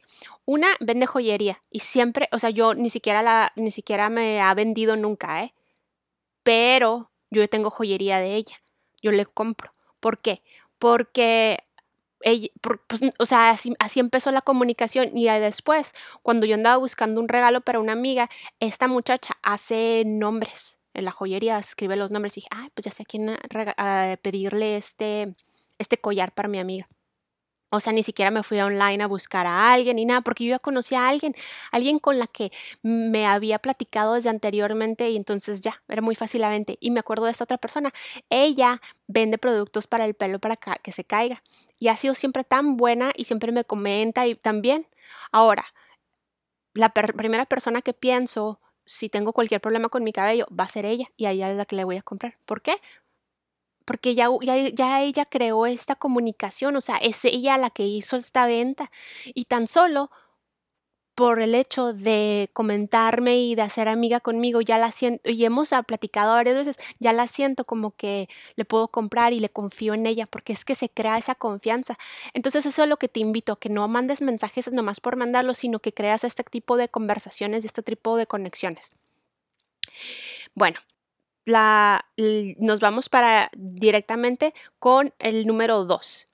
Una 0.45 0.69
vende 0.81 1.07
joyería 1.07 1.61
y 1.71 1.81
siempre, 1.81 2.29
o 2.33 2.39
sea, 2.39 2.51
yo 2.51 2.75
ni 2.75 2.91
siquiera 2.91 3.23
la, 3.23 3.53
ni 3.57 3.71
siquiera 3.71 4.11
me 4.11 4.41
ha 4.41 4.53
vendido 4.55 4.97
nunca, 4.97 5.43
¿eh? 5.45 5.55
Pero 6.43 7.11
yo 7.31 7.49
tengo 7.49 7.71
joyería 7.71 8.19
de 8.19 8.35
ella. 8.35 8.57
Yo 9.01 9.12
le 9.12 9.27
compro. 9.27 9.73
¿Por 10.01 10.21
qué? 10.21 10.43
Porque 10.79 11.65
pues, 12.87 13.00
o 13.19 13.26
sea, 13.26 13.50
así, 13.50 14.00
empezó 14.00 14.31
la 14.33 14.43
comunicación 14.43 15.17
y 15.17 15.26
después, 15.26 15.93
cuando 16.23 16.47
yo 16.47 16.55
andaba 16.55 16.76
buscando 16.76 17.21
un 17.21 17.29
regalo 17.29 17.61
para 17.61 17.81
una 17.81 17.93
amiga, 17.93 18.29
esta 18.61 18.88
muchacha 18.88 19.38
hace 19.43 20.05
nombres 20.07 20.79
en 20.95 21.05
la 21.05 21.11
joyería, 21.11 21.59
escribe 21.59 21.97
los 21.97 22.11
nombres 22.11 22.37
y 22.37 22.41
dije, 22.41 22.49
ay, 22.50 22.69
pues 22.75 22.85
ya 22.85 22.91
sé 22.91 23.02
a 23.02 23.07
quién 23.07 23.37
ah, 23.79 24.17
pedirle 24.23 24.76
este, 24.76 25.33
este 25.79 25.99
collar 25.99 26.33
para 26.33 26.49
mi 26.49 26.59
amiga. 26.59 26.88
O 27.75 27.81
sea, 27.81 27.95
ni 27.95 28.02
siquiera 28.02 28.31
me 28.31 28.43
fui 28.43 28.61
online 28.61 29.02
a 29.02 29.07
buscar 29.07 29.47
a 29.47 29.73
alguien 29.73 29.97
ni 29.97 30.05
nada, 30.05 30.21
porque 30.21 30.45
yo 30.45 30.50
ya 30.50 30.59
conocía 30.59 31.07
a 31.07 31.09
alguien, 31.09 31.35
alguien 31.71 31.99
con 31.99 32.19
la 32.19 32.26
que 32.26 32.52
me 32.83 33.25
había 33.25 33.59
platicado 33.61 34.12
desde 34.12 34.29
anteriormente 34.29 35.09
y 35.09 35.17
entonces 35.17 35.62
ya, 35.62 35.83
era 35.88 36.02
muy 36.02 36.14
fácilmente. 36.14 36.76
Y 36.81 36.91
me 36.91 37.00
acuerdo 37.00 37.25
de 37.25 37.31
esta 37.31 37.45
otra 37.45 37.57
persona, 37.57 37.91
ella 38.29 38.83
vende 39.07 39.38
productos 39.38 39.87
para 39.87 40.05
el 40.05 40.12
pelo 40.14 40.38
para 40.38 40.57
que 40.57 40.93
se 40.93 41.05
caiga 41.05 41.43
y 41.83 41.89
ha 41.89 41.97
sido 41.97 42.15
siempre 42.15 42.45
tan 42.45 42.77
buena 42.77 43.11
y 43.17 43.25
siempre 43.25 43.51
me 43.51 43.65
comenta 43.65 44.25
y 44.29 44.37
también. 44.37 44.87
Ahora, 45.33 45.65
la 46.75 46.91
primera 46.91 47.45
persona 47.45 47.83
que 47.83 47.93
pienso 47.93 48.61
si 48.85 49.09
tengo 49.09 49.33
cualquier 49.33 49.61
problema 49.61 49.89
con 49.89 50.05
mi 50.05 50.12
cabello 50.12 50.47
va 50.57 50.62
a 50.62 50.69
ser 50.69 50.85
ella 50.85 51.07
y 51.17 51.25
a 51.25 51.33
ella 51.33 51.51
es 51.51 51.57
la 51.57 51.65
que 51.65 51.75
le 51.75 51.83
voy 51.83 51.97
a 51.97 52.03
comprar. 52.03 52.39
¿Por 52.47 52.62
qué? 52.62 52.77
Porque 53.85 54.15
ya, 54.15 54.29
ya, 54.43 54.69
ya 54.69 55.03
ella 55.03 55.25
creó 55.25 55.67
esta 55.67 55.97
comunicación, 55.97 56.77
o 56.77 56.81
sea, 56.81 56.99
es 56.99 57.25
ella 57.25 57.59
la 57.59 57.71
que 57.71 57.83
hizo 57.83 58.17
esta 58.17 58.47
venta 58.47 58.93
y 59.25 59.47
tan 59.47 59.67
solo 59.67 60.12
por 61.14 61.40
el 61.40 61.54
hecho 61.54 61.92
de 61.92 62.49
comentarme 62.52 63.38
y 63.38 63.54
de 63.54 63.62
hacer 63.62 63.88
amiga 63.88 64.21
conmigo, 64.21 64.61
ya 64.61 64.78
la 64.78 64.92
siento, 64.92 65.28
y 65.28 65.45
hemos 65.45 65.71
platicado 65.87 66.33
varias 66.33 66.57
veces, 66.57 66.78
ya 67.00 67.12
la 67.12 67.28
siento 67.28 67.64
como 67.64 67.90
que 67.95 68.28
le 68.57 68.64
puedo 68.64 68.88
comprar 68.88 69.33
y 69.33 69.40
le 69.40 69.50
confío 69.50 69.95
en 69.95 70.07
ella, 70.07 70.26
porque 70.26 70.52
es 70.52 70.64
que 70.64 70.75
se 70.75 70.88
crea 70.88 71.19
esa 71.19 71.35
confianza. 71.35 71.99
Entonces 72.33 72.64
eso 72.66 72.83
es 72.83 72.88
lo 72.88 72.97
que 72.97 73.09
te 73.09 73.21
invito, 73.21 73.57
que 73.57 73.69
no 73.69 73.87
mandes 73.88 74.23
mensajes 74.23 74.73
nomás 74.73 75.00
por 75.00 75.16
mandarlos, 75.16 75.59
sino 75.59 75.81
que 75.81 75.92
creas 75.92 76.25
este 76.25 76.45
tipo 76.45 76.76
de 76.76 76.88
conversaciones 76.88 77.64
y 77.64 77.66
este 77.66 77.83
tipo 77.83 78.16
de 78.16 78.26
conexiones. 78.26 78.92
Bueno, 80.54 80.81
la, 81.45 82.07
nos 82.59 82.81
vamos 82.81 83.09
para 83.09 83.50
directamente 83.54 84.54
con 84.78 85.12
el 85.19 85.47
número 85.47 85.85
dos. 85.85 86.28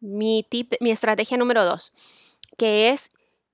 Mi 0.00 0.46
tip, 0.48 0.74
mi 0.80 0.90
estrategia 0.90 1.36
número 1.36 1.64
dos, 1.64 1.92
que 2.56 2.90
es 2.90 3.10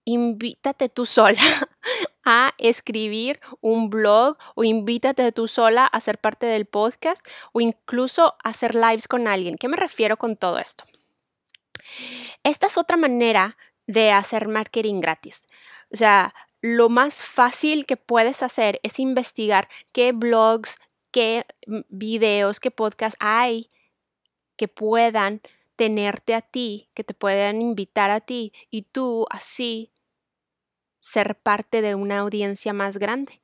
invítate 0.08 0.88
tú 0.88 1.04
sola 1.04 1.36
a 2.24 2.54
escribir 2.56 3.40
un 3.60 3.90
blog 3.90 4.38
o 4.54 4.64
invítate 4.64 5.32
tú 5.32 5.48
sola 5.48 5.84
a 5.84 6.00
ser 6.00 6.18
parte 6.18 6.46
del 6.46 6.64
podcast 6.64 7.26
o 7.52 7.60
incluso 7.60 8.36
a 8.42 8.48
hacer 8.48 8.74
lives 8.74 9.06
con 9.06 9.28
alguien. 9.28 9.56
¿Qué 9.56 9.68
me 9.68 9.76
refiero 9.76 10.16
con 10.16 10.36
todo 10.36 10.58
esto? 10.58 10.84
Esta 12.42 12.66
es 12.68 12.78
otra 12.78 12.96
manera 12.96 13.58
de 13.86 14.10
hacer 14.10 14.48
marketing 14.48 15.00
gratis. 15.00 15.44
O 15.92 15.96
sea, 15.96 16.34
lo 16.62 16.88
más 16.88 17.22
fácil 17.22 17.84
que 17.84 17.98
puedes 17.98 18.42
hacer 18.42 18.80
es 18.82 18.98
investigar 18.98 19.68
qué 19.92 20.12
blogs, 20.12 20.78
qué 21.10 21.44
videos, 21.88 22.60
qué 22.60 22.70
podcasts 22.70 23.18
hay 23.20 23.68
que 24.56 24.68
puedan 24.68 25.42
tenerte 25.76 26.34
a 26.34 26.40
ti, 26.40 26.88
que 26.94 27.04
te 27.04 27.14
puedan 27.14 27.62
invitar 27.62 28.10
a 28.10 28.20
ti 28.20 28.52
y 28.70 28.82
tú 28.82 29.26
así 29.30 29.92
ser 31.08 31.36
parte 31.36 31.80
de 31.80 31.94
una 31.94 32.18
audiencia 32.18 32.74
más 32.74 32.98
grande. 32.98 33.40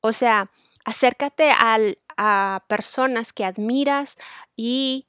O 0.00 0.12
sea, 0.12 0.50
acércate 0.84 1.50
a 1.52 2.64
personas 2.66 3.32
que 3.34 3.44
admiras 3.44 4.16
y 4.56 5.06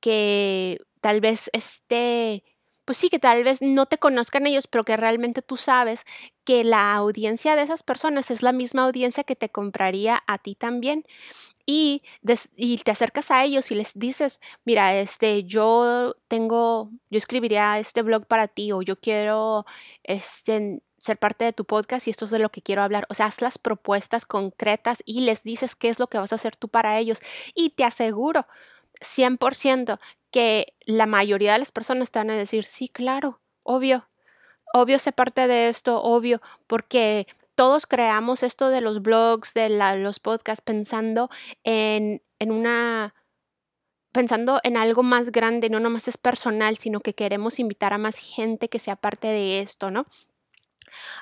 que 0.00 0.80
tal 1.00 1.20
vez 1.20 1.48
esté, 1.52 2.44
pues 2.88 2.96
sí, 2.96 3.10
que 3.10 3.18
tal 3.18 3.44
vez 3.44 3.60
no 3.60 3.84
te 3.84 3.98
conozcan 3.98 4.46
ellos, 4.46 4.66
pero 4.66 4.82
que 4.82 4.96
realmente 4.96 5.42
tú 5.42 5.58
sabes 5.58 6.06
que 6.44 6.64
la 6.64 6.94
audiencia 6.94 7.54
de 7.54 7.60
esas 7.60 7.82
personas 7.82 8.30
es 8.30 8.40
la 8.42 8.54
misma 8.54 8.86
audiencia 8.86 9.24
que 9.24 9.36
te 9.36 9.50
compraría 9.50 10.22
a 10.26 10.38
ti 10.38 10.54
también 10.54 11.04
y, 11.66 12.02
te 12.24 12.90
acercas 12.90 13.30
a 13.30 13.44
ellos 13.44 13.70
y 13.70 13.74
les 13.74 13.92
dices, 13.92 14.40
mira, 14.64 14.98
este, 14.98 15.44
yo 15.44 16.16
tengo, 16.28 16.90
yo 17.10 17.18
escribiría 17.18 17.78
este 17.78 18.00
blog 18.00 18.24
para 18.26 18.48
ti 18.48 18.72
o 18.72 18.80
yo 18.80 18.98
quiero 18.98 19.66
este, 20.02 20.80
ser 20.96 21.18
parte 21.18 21.44
de 21.44 21.52
tu 21.52 21.66
podcast 21.66 22.06
y 22.06 22.10
esto 22.10 22.24
es 22.24 22.30
de 22.30 22.38
lo 22.38 22.48
que 22.48 22.62
quiero 22.62 22.82
hablar. 22.82 23.06
O 23.10 23.14
sea, 23.14 23.26
haz 23.26 23.42
las 23.42 23.58
propuestas 23.58 24.24
concretas 24.24 25.02
y 25.04 25.20
les 25.20 25.42
dices 25.42 25.76
qué 25.76 25.90
es 25.90 25.98
lo 25.98 26.06
que 26.06 26.16
vas 26.16 26.32
a 26.32 26.36
hacer 26.36 26.56
tú 26.56 26.68
para 26.68 26.98
ellos. 26.98 27.20
Y 27.54 27.68
te 27.68 27.84
aseguro 27.84 28.46
100% 29.00 29.98
que 30.30 30.74
la 30.84 31.06
mayoría 31.06 31.52
de 31.52 31.58
las 31.60 31.72
personas 31.72 32.10
te 32.10 32.18
van 32.18 32.30
a 32.30 32.36
decir, 32.36 32.64
sí, 32.64 32.88
claro, 32.88 33.40
obvio, 33.62 34.08
obvio 34.74 34.98
ser 34.98 35.14
parte 35.14 35.46
de 35.46 35.68
esto, 35.68 36.02
obvio, 36.02 36.40
porque 36.66 37.26
todos 37.54 37.86
creamos 37.86 38.42
esto 38.42 38.70
de 38.70 38.80
los 38.80 39.02
blogs, 39.02 39.54
de 39.54 39.68
los 39.68 40.20
podcasts, 40.20 40.62
pensando 40.62 41.30
en, 41.64 42.22
en 42.38 42.52
una 42.52 43.14
pensando 44.12 44.58
en 44.64 44.76
algo 44.76 45.02
más 45.02 45.30
grande, 45.30 45.70
no 45.70 45.80
nomás 45.80 46.08
es 46.08 46.16
personal, 46.16 46.78
sino 46.78 47.00
que 47.00 47.14
queremos 47.14 47.58
invitar 47.58 47.92
a 47.92 47.98
más 47.98 48.16
gente 48.16 48.68
que 48.68 48.78
sea 48.78 48.96
parte 48.96 49.28
de 49.28 49.60
esto, 49.60 49.90
¿no? 49.90 50.06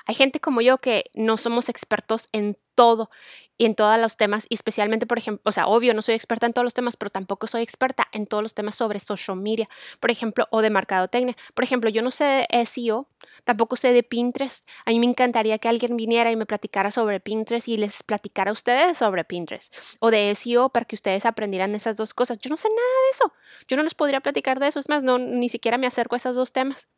Hay 0.05 0.15
gente 0.15 0.39
como 0.39 0.61
yo 0.61 0.77
que 0.77 1.05
no 1.13 1.37
somos 1.37 1.69
expertos 1.69 2.27
en 2.31 2.57
todo 2.75 3.09
y 3.57 3.65
en 3.65 3.73
todos 3.73 3.99
los 3.99 4.17
temas, 4.17 4.45
y 4.49 4.55
especialmente, 4.55 5.07
por 5.07 5.17
ejemplo, 5.17 5.41
o 5.45 5.51
sea, 5.51 5.67
obvio, 5.67 5.93
no 5.93 6.01
soy 6.01 6.15
experta 6.15 6.45
en 6.45 6.53
todos 6.53 6.63
los 6.63 6.73
temas, 6.73 6.95
pero 6.97 7.09
tampoco 7.09 7.47
soy 7.47 7.63
experta 7.63 8.07
en 8.11 8.27
todos 8.27 8.43
los 8.43 8.53
temas 8.53 8.75
sobre 8.75 8.99
social 8.99 9.37
media, 9.37 9.67
por 9.99 10.11
ejemplo, 10.11 10.47
o 10.51 10.61
de 10.61 10.69
mercadotecnia. 10.69 11.35
Por 11.53 11.63
ejemplo, 11.63 11.89
yo 11.89 12.01
no 12.01 12.11
sé 12.11 12.47
de 12.49 12.65
SEO, 12.65 13.07
tampoco 13.43 13.75
sé 13.75 13.93
de 13.93 14.03
Pinterest. 14.03 14.67
A 14.85 14.91
mí 14.91 14.99
me 14.99 15.05
encantaría 15.05 15.57
que 15.57 15.67
alguien 15.67 15.97
viniera 15.97 16.31
y 16.31 16.35
me 16.35 16.45
platicara 16.45 16.91
sobre 16.91 17.19
Pinterest 17.19 17.67
y 17.67 17.77
les 17.77 18.03
platicara 18.03 18.51
a 18.51 18.53
ustedes 18.53 18.97
sobre 18.99 19.23
Pinterest, 19.23 19.73
o 19.99 20.11
de 20.11 20.33
SEO 20.35 20.69
para 20.69 20.85
que 20.85 20.95
ustedes 20.95 21.25
aprendieran 21.25 21.73
esas 21.75 21.97
dos 21.97 22.13
cosas. 22.13 22.37
Yo 22.39 22.49
no 22.49 22.57
sé 22.57 22.69
nada 22.69 22.81
de 22.81 23.11
eso. 23.11 23.33
Yo 23.67 23.77
no 23.77 23.83
les 23.83 23.95
podría 23.95 24.21
platicar 24.21 24.59
de 24.59 24.67
eso, 24.67 24.79
es 24.79 24.89
más, 24.89 25.03
no, 25.03 25.17
ni 25.17 25.49
siquiera 25.49 25.77
me 25.77 25.87
acerco 25.87 26.15
a 26.15 26.17
esos 26.17 26.35
dos 26.35 26.51
temas. 26.51 26.89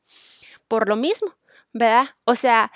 Por 0.68 0.88
lo 0.88 0.96
mismo, 0.96 1.36
¿verdad? 1.74 2.16
O 2.26 2.36
sea, 2.36 2.72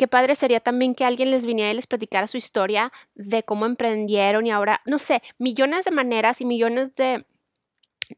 qué 0.00 0.08
padre 0.08 0.34
sería 0.34 0.60
también 0.60 0.94
que 0.94 1.04
alguien 1.04 1.30
les 1.30 1.44
viniera 1.44 1.72
y 1.72 1.74
les 1.74 1.86
platicara 1.86 2.26
su 2.26 2.38
historia 2.38 2.90
de 3.14 3.42
cómo 3.42 3.66
emprendieron 3.66 4.46
y 4.46 4.50
ahora, 4.50 4.80
no 4.86 4.98
sé, 4.98 5.22
millones 5.36 5.84
de 5.84 5.90
maneras 5.90 6.40
y 6.40 6.46
millones 6.46 6.94
de... 6.94 7.26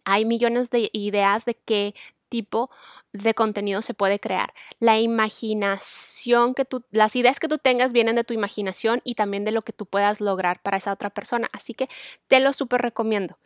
Hay 0.04 0.24
millones 0.24 0.70
de 0.70 0.90
ideas 0.92 1.44
de 1.44 1.56
qué 1.56 1.96
tipo 2.28 2.70
de 3.12 3.34
contenido 3.34 3.82
se 3.82 3.94
puede 3.94 4.20
crear. 4.20 4.54
La 4.78 5.00
imaginación 5.00 6.54
que 6.54 6.64
tú, 6.64 6.84
las 6.92 7.16
ideas 7.16 7.40
que 7.40 7.48
tú 7.48 7.58
tengas 7.58 7.92
vienen 7.92 8.14
de 8.14 8.22
tu 8.22 8.32
imaginación 8.32 9.00
y 9.02 9.16
también 9.16 9.44
de 9.44 9.50
lo 9.50 9.62
que 9.62 9.72
tú 9.72 9.84
puedas 9.84 10.20
lograr 10.20 10.62
para 10.62 10.76
esa 10.76 10.92
otra 10.92 11.10
persona. 11.10 11.50
Así 11.52 11.74
que 11.74 11.88
te 12.28 12.38
lo 12.38 12.52
súper 12.52 12.80
recomiendo. 12.80 13.40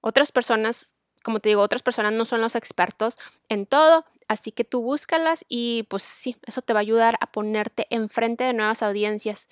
Otras 0.00 0.32
personas, 0.32 0.98
como 1.22 1.40
te 1.40 1.50
digo, 1.50 1.60
otras 1.60 1.82
personas 1.82 2.14
no 2.14 2.24
son 2.24 2.40
los 2.40 2.54
expertos 2.54 3.18
en 3.50 3.66
todo 3.66 4.06
Así 4.30 4.52
que 4.52 4.62
tú 4.62 4.80
búscalas 4.82 5.44
y 5.48 5.82
pues 5.90 6.04
sí, 6.04 6.36
eso 6.46 6.62
te 6.62 6.72
va 6.72 6.78
a 6.78 6.82
ayudar 6.82 7.16
a 7.20 7.32
ponerte 7.32 7.88
enfrente 7.90 8.44
de 8.44 8.52
nuevas 8.52 8.80
audiencias. 8.80 9.48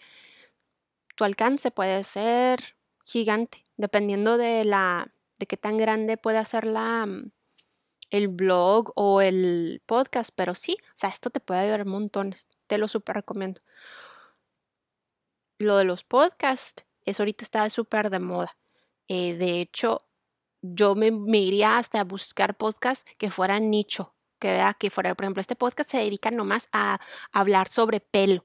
Tu 1.17 1.25
alcance 1.25 1.73
puede 1.73 2.05
ser 2.05 2.77
gigante, 3.05 3.65
dependiendo 3.77 4.39
de 4.39 4.65
la 4.65 5.13
de 5.41 5.47
qué 5.47 5.57
tan 5.57 5.79
grande 5.79 6.17
puede 6.17 6.45
ser 6.45 6.65
la 6.65 7.07
mm, 7.07 7.33
el 8.11 8.29
blog 8.29 8.93
o 8.95 9.21
el 9.21 9.83
podcast, 9.85 10.31
pero 10.37 10.55
sí, 10.55 10.77
o 10.81 10.97
sea, 10.97 11.11
esto 11.11 11.31
te 11.31 11.41
puede 11.41 11.63
ayudar 11.63 11.85
montones, 11.85 12.49
te 12.69 12.79
lo 12.79 12.87
súper 12.87 13.17
recomiendo. 13.17 13.61
Lo 15.59 15.77
de 15.77 15.85
los 15.85 16.05
podcasts 16.05 16.85
eso 17.05 17.23
ahorita 17.23 17.43
está 17.43 17.69
súper 17.71 18.11
de 18.11 18.21
moda. 18.21 18.57
Eh, 19.09 19.35
de 19.35 19.61
hecho, 19.61 19.99
yo 20.63 20.95
me, 20.95 21.09
iría 21.39 21.79
hasta 21.79 22.01
a 22.01 22.05
buscar 22.05 22.57
podcasts 22.57 23.11
que 23.19 23.31
fueran 23.31 23.71
nicho, 23.71 24.15
que, 24.39 24.53
vea 24.53 24.75
que 24.75 24.91
fuera, 24.91 25.15
por 25.15 25.25
ejemplo, 25.25 25.41
este 25.41 25.57
podcast 25.57 25.91
se 25.91 25.99
dedica 25.99 26.31
nomás 26.31 26.69
a 26.73 27.01
hablar 27.33 27.69
sobre 27.69 28.01
pelo. 28.01 28.45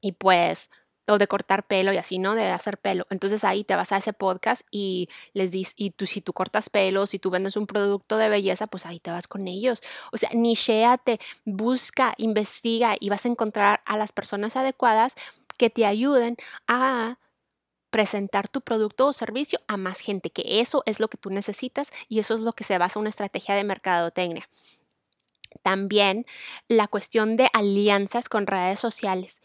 Y 0.00 0.12
pues 0.12 0.70
o 1.08 1.18
de 1.18 1.28
cortar 1.28 1.66
pelo 1.66 1.92
y 1.92 1.96
así, 1.96 2.18
¿no? 2.18 2.34
De 2.34 2.50
hacer 2.50 2.78
pelo. 2.78 3.06
Entonces 3.10 3.44
ahí 3.44 3.64
te 3.64 3.76
vas 3.76 3.92
a 3.92 3.98
ese 3.98 4.12
podcast 4.12 4.62
y 4.70 5.08
les 5.32 5.50
dices, 5.50 5.74
y 5.76 5.90
tú 5.90 6.06
si 6.06 6.20
tú 6.20 6.32
cortas 6.32 6.68
pelo, 6.70 7.06
si 7.06 7.18
tú 7.18 7.30
vendes 7.30 7.56
un 7.56 7.66
producto 7.66 8.16
de 8.16 8.28
belleza, 8.28 8.66
pues 8.66 8.86
ahí 8.86 8.98
te 8.98 9.10
vas 9.10 9.28
con 9.28 9.46
ellos. 9.46 9.82
O 10.12 10.16
sea, 10.16 10.30
nicheate, 10.34 11.20
busca, 11.44 12.14
investiga 12.18 12.96
y 12.98 13.08
vas 13.08 13.24
a 13.24 13.28
encontrar 13.28 13.82
a 13.86 13.96
las 13.96 14.12
personas 14.12 14.56
adecuadas 14.56 15.14
que 15.58 15.70
te 15.70 15.86
ayuden 15.86 16.36
a 16.66 17.18
presentar 17.90 18.48
tu 18.48 18.60
producto 18.60 19.06
o 19.06 19.12
servicio 19.12 19.60
a 19.68 19.76
más 19.76 20.00
gente, 20.00 20.30
que 20.30 20.60
eso 20.60 20.82
es 20.86 21.00
lo 21.00 21.08
que 21.08 21.16
tú 21.16 21.30
necesitas 21.30 21.92
y 22.08 22.18
eso 22.18 22.34
es 22.34 22.40
lo 22.40 22.52
que 22.52 22.64
se 22.64 22.76
basa 22.78 22.98
en 22.98 23.02
una 23.02 23.10
estrategia 23.10 23.54
de 23.54 23.64
mercadotecnia. 23.64 24.48
También 25.62 26.26
la 26.68 26.88
cuestión 26.88 27.36
de 27.36 27.48
alianzas 27.52 28.28
con 28.28 28.46
redes 28.46 28.80
sociales. 28.80 29.40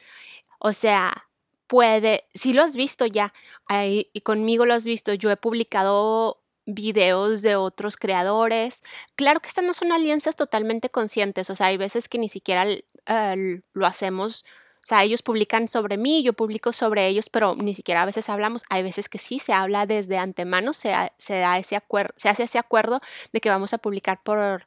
O 0.59 0.73
sea, 0.73 1.27
puede, 1.67 2.25
si 2.33 2.53
lo 2.53 2.63
has 2.63 2.75
visto 2.75 3.05
ya, 3.05 3.33
ahí, 3.65 4.09
y 4.13 4.21
conmigo 4.21 4.65
lo 4.65 4.73
has 4.73 4.83
visto, 4.83 5.13
yo 5.13 5.31
he 5.31 5.37
publicado 5.37 6.41
videos 6.65 7.41
de 7.41 7.55
otros 7.55 7.97
creadores. 7.97 8.83
Claro 9.15 9.39
que 9.39 9.47
estas 9.47 9.63
no 9.63 9.73
son 9.73 9.91
alianzas 9.91 10.35
totalmente 10.35 10.89
conscientes, 10.89 11.49
o 11.49 11.55
sea, 11.55 11.67
hay 11.67 11.77
veces 11.77 12.09
que 12.09 12.19
ni 12.19 12.29
siquiera 12.29 12.65
eh, 12.67 13.61
lo 13.73 13.85
hacemos, 13.85 14.45
o 14.83 14.87
sea, 14.87 15.03
ellos 15.03 15.21
publican 15.21 15.67
sobre 15.67 15.97
mí, 15.97 16.23
yo 16.23 16.33
publico 16.33 16.73
sobre 16.73 17.07
ellos, 17.07 17.29
pero 17.29 17.55
ni 17.55 17.75
siquiera 17.75 18.01
a 18.01 18.05
veces 18.05 18.29
hablamos, 18.29 18.63
hay 18.69 18.83
veces 18.83 19.09
que 19.09 19.19
sí, 19.19 19.39
se 19.39 19.53
habla 19.53 19.85
desde 19.85 20.17
antemano, 20.17 20.73
se, 20.73 20.89
da 20.89 21.57
ese 21.57 21.81
se 22.15 22.29
hace 22.29 22.43
ese 22.43 22.57
acuerdo 22.57 22.99
de 23.31 23.41
que 23.41 23.49
vamos 23.49 23.73
a 23.73 23.77
publicar 23.77 24.21
por 24.23 24.65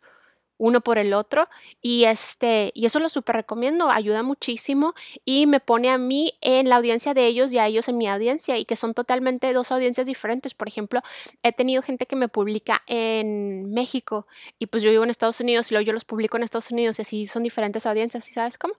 uno 0.58 0.80
por 0.80 0.98
el 0.98 1.12
otro 1.12 1.48
y 1.80 2.04
este 2.04 2.70
y 2.74 2.86
eso 2.86 3.00
lo 3.00 3.08
súper 3.08 3.36
recomiendo 3.36 3.90
ayuda 3.90 4.22
muchísimo 4.22 4.94
y 5.24 5.46
me 5.46 5.60
pone 5.60 5.90
a 5.90 5.98
mí 5.98 6.34
en 6.40 6.68
la 6.68 6.76
audiencia 6.76 7.14
de 7.14 7.26
ellos 7.26 7.52
y 7.52 7.58
a 7.58 7.66
ellos 7.66 7.88
en 7.88 7.98
mi 7.98 8.08
audiencia 8.08 8.56
y 8.56 8.64
que 8.64 8.76
son 8.76 8.94
totalmente 8.94 9.52
dos 9.52 9.72
audiencias 9.72 10.06
diferentes 10.06 10.54
por 10.54 10.68
ejemplo 10.68 11.00
he 11.42 11.52
tenido 11.52 11.82
gente 11.82 12.06
que 12.06 12.16
me 12.16 12.28
publica 12.28 12.82
en 12.86 13.72
México 13.72 14.26
y 14.58 14.66
pues 14.66 14.82
yo 14.82 14.90
vivo 14.90 15.04
en 15.04 15.10
Estados 15.10 15.40
Unidos 15.40 15.70
y 15.70 15.74
luego 15.74 15.86
yo 15.86 15.92
los 15.92 16.04
publico 16.04 16.36
en 16.36 16.44
Estados 16.44 16.70
Unidos 16.70 16.98
y 16.98 17.02
así 17.02 17.26
son 17.26 17.42
diferentes 17.42 17.86
audiencias 17.86 18.28
¿y 18.28 18.32
sabes 18.32 18.58
cómo? 18.58 18.74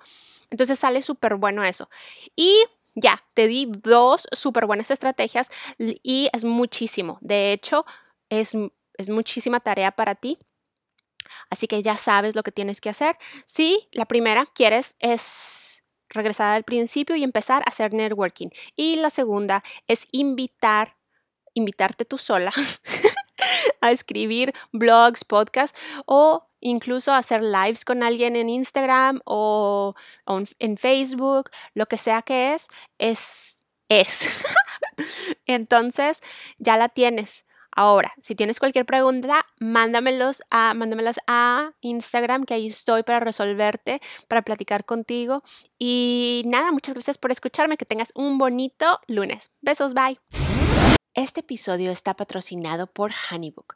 entonces 0.50 0.80
sale 0.80 1.02
súper 1.02 1.36
bueno 1.36 1.64
eso 1.64 1.90
y 2.36 2.56
ya, 2.96 3.26
te 3.34 3.48
di 3.48 3.70
dos 3.70 4.26
súper 4.32 4.66
buenas 4.66 4.90
estrategias 4.90 5.50
y 5.78 6.30
es 6.32 6.46
muchísimo. 6.46 7.18
De 7.20 7.52
hecho, 7.52 7.86
es, 8.30 8.54
es 8.98 9.10
muchísima 9.10 9.60
tarea 9.60 9.92
para 9.92 10.16
ti 10.16 10.40
Así 11.50 11.68
que 11.68 11.82
ya 11.82 11.98
sabes 11.98 12.36
lo 12.36 12.44
que 12.44 12.52
tienes 12.52 12.82
que 12.82 12.90
hacer. 12.90 13.18
Si 13.46 13.88
la 13.92 14.06
primera 14.06 14.46
quieres 14.54 14.96
es 15.00 15.84
regresar 16.10 16.56
al 16.56 16.64
principio 16.64 17.16
y 17.16 17.24
empezar 17.24 17.62
a 17.66 17.70
hacer 17.70 17.94
networking. 17.94 18.50
Y 18.76 18.96
la 18.96 19.10
segunda 19.10 19.64
es 19.88 20.08
invitar, 20.12 20.96
invitarte 21.54 22.06
tú 22.06 22.18
sola 22.18 22.52
a 23.82 23.92
escribir 23.92 24.54
blogs, 24.72 25.24
podcasts 25.24 25.78
o 26.06 26.48
incluso 26.62 27.14
hacer 27.14 27.44
lives 27.44 27.86
con 27.86 28.02
alguien 28.02 28.36
en 28.36 28.50
Instagram 28.50 29.22
o, 29.26 29.94
en 30.26 30.78
Facebook, 30.78 31.52
lo 31.76 31.86
que 31.86 31.98
sea 31.98 32.24
que 32.24 32.56
es, 32.56 32.68
es, 32.98 33.60
es. 33.90 34.44
Entonces 35.46 36.22
ya 36.58 36.78
la 36.78 36.90
tienes. 36.90 37.46
Ahora, 37.76 38.14
si 38.22 38.36
tienes 38.36 38.60
cualquier 38.60 38.86
pregunta, 38.86 39.46
mándamelos 39.60 40.42
a, 40.50 40.74
mándamelas 40.74 41.20
a 41.28 41.74
Instagram, 41.82 42.46
que 42.46 42.54
ahí 42.54 42.68
estoy 42.68 43.04
para 43.04 43.20
resolverte, 43.20 44.00
para 44.30 44.42
platicar 44.44 44.86
contigo. 44.86 45.44
Y 45.78 46.44
nada, 46.46 46.72
muchas 46.72 46.94
gracias 46.94 47.18
por 47.18 47.32
escucharme. 47.32 47.78
Que 47.78 47.86
tengas 47.86 48.12
un 48.16 48.38
bonito 48.38 49.00
lunes. 49.08 49.52
Besos, 49.62 49.94
bye. 49.94 50.20
Este 51.14 51.42
episodio 51.42 51.92
está 51.92 52.14
patrocinado 52.14 52.88
por 52.88 53.12
Honeybook. 53.32 53.76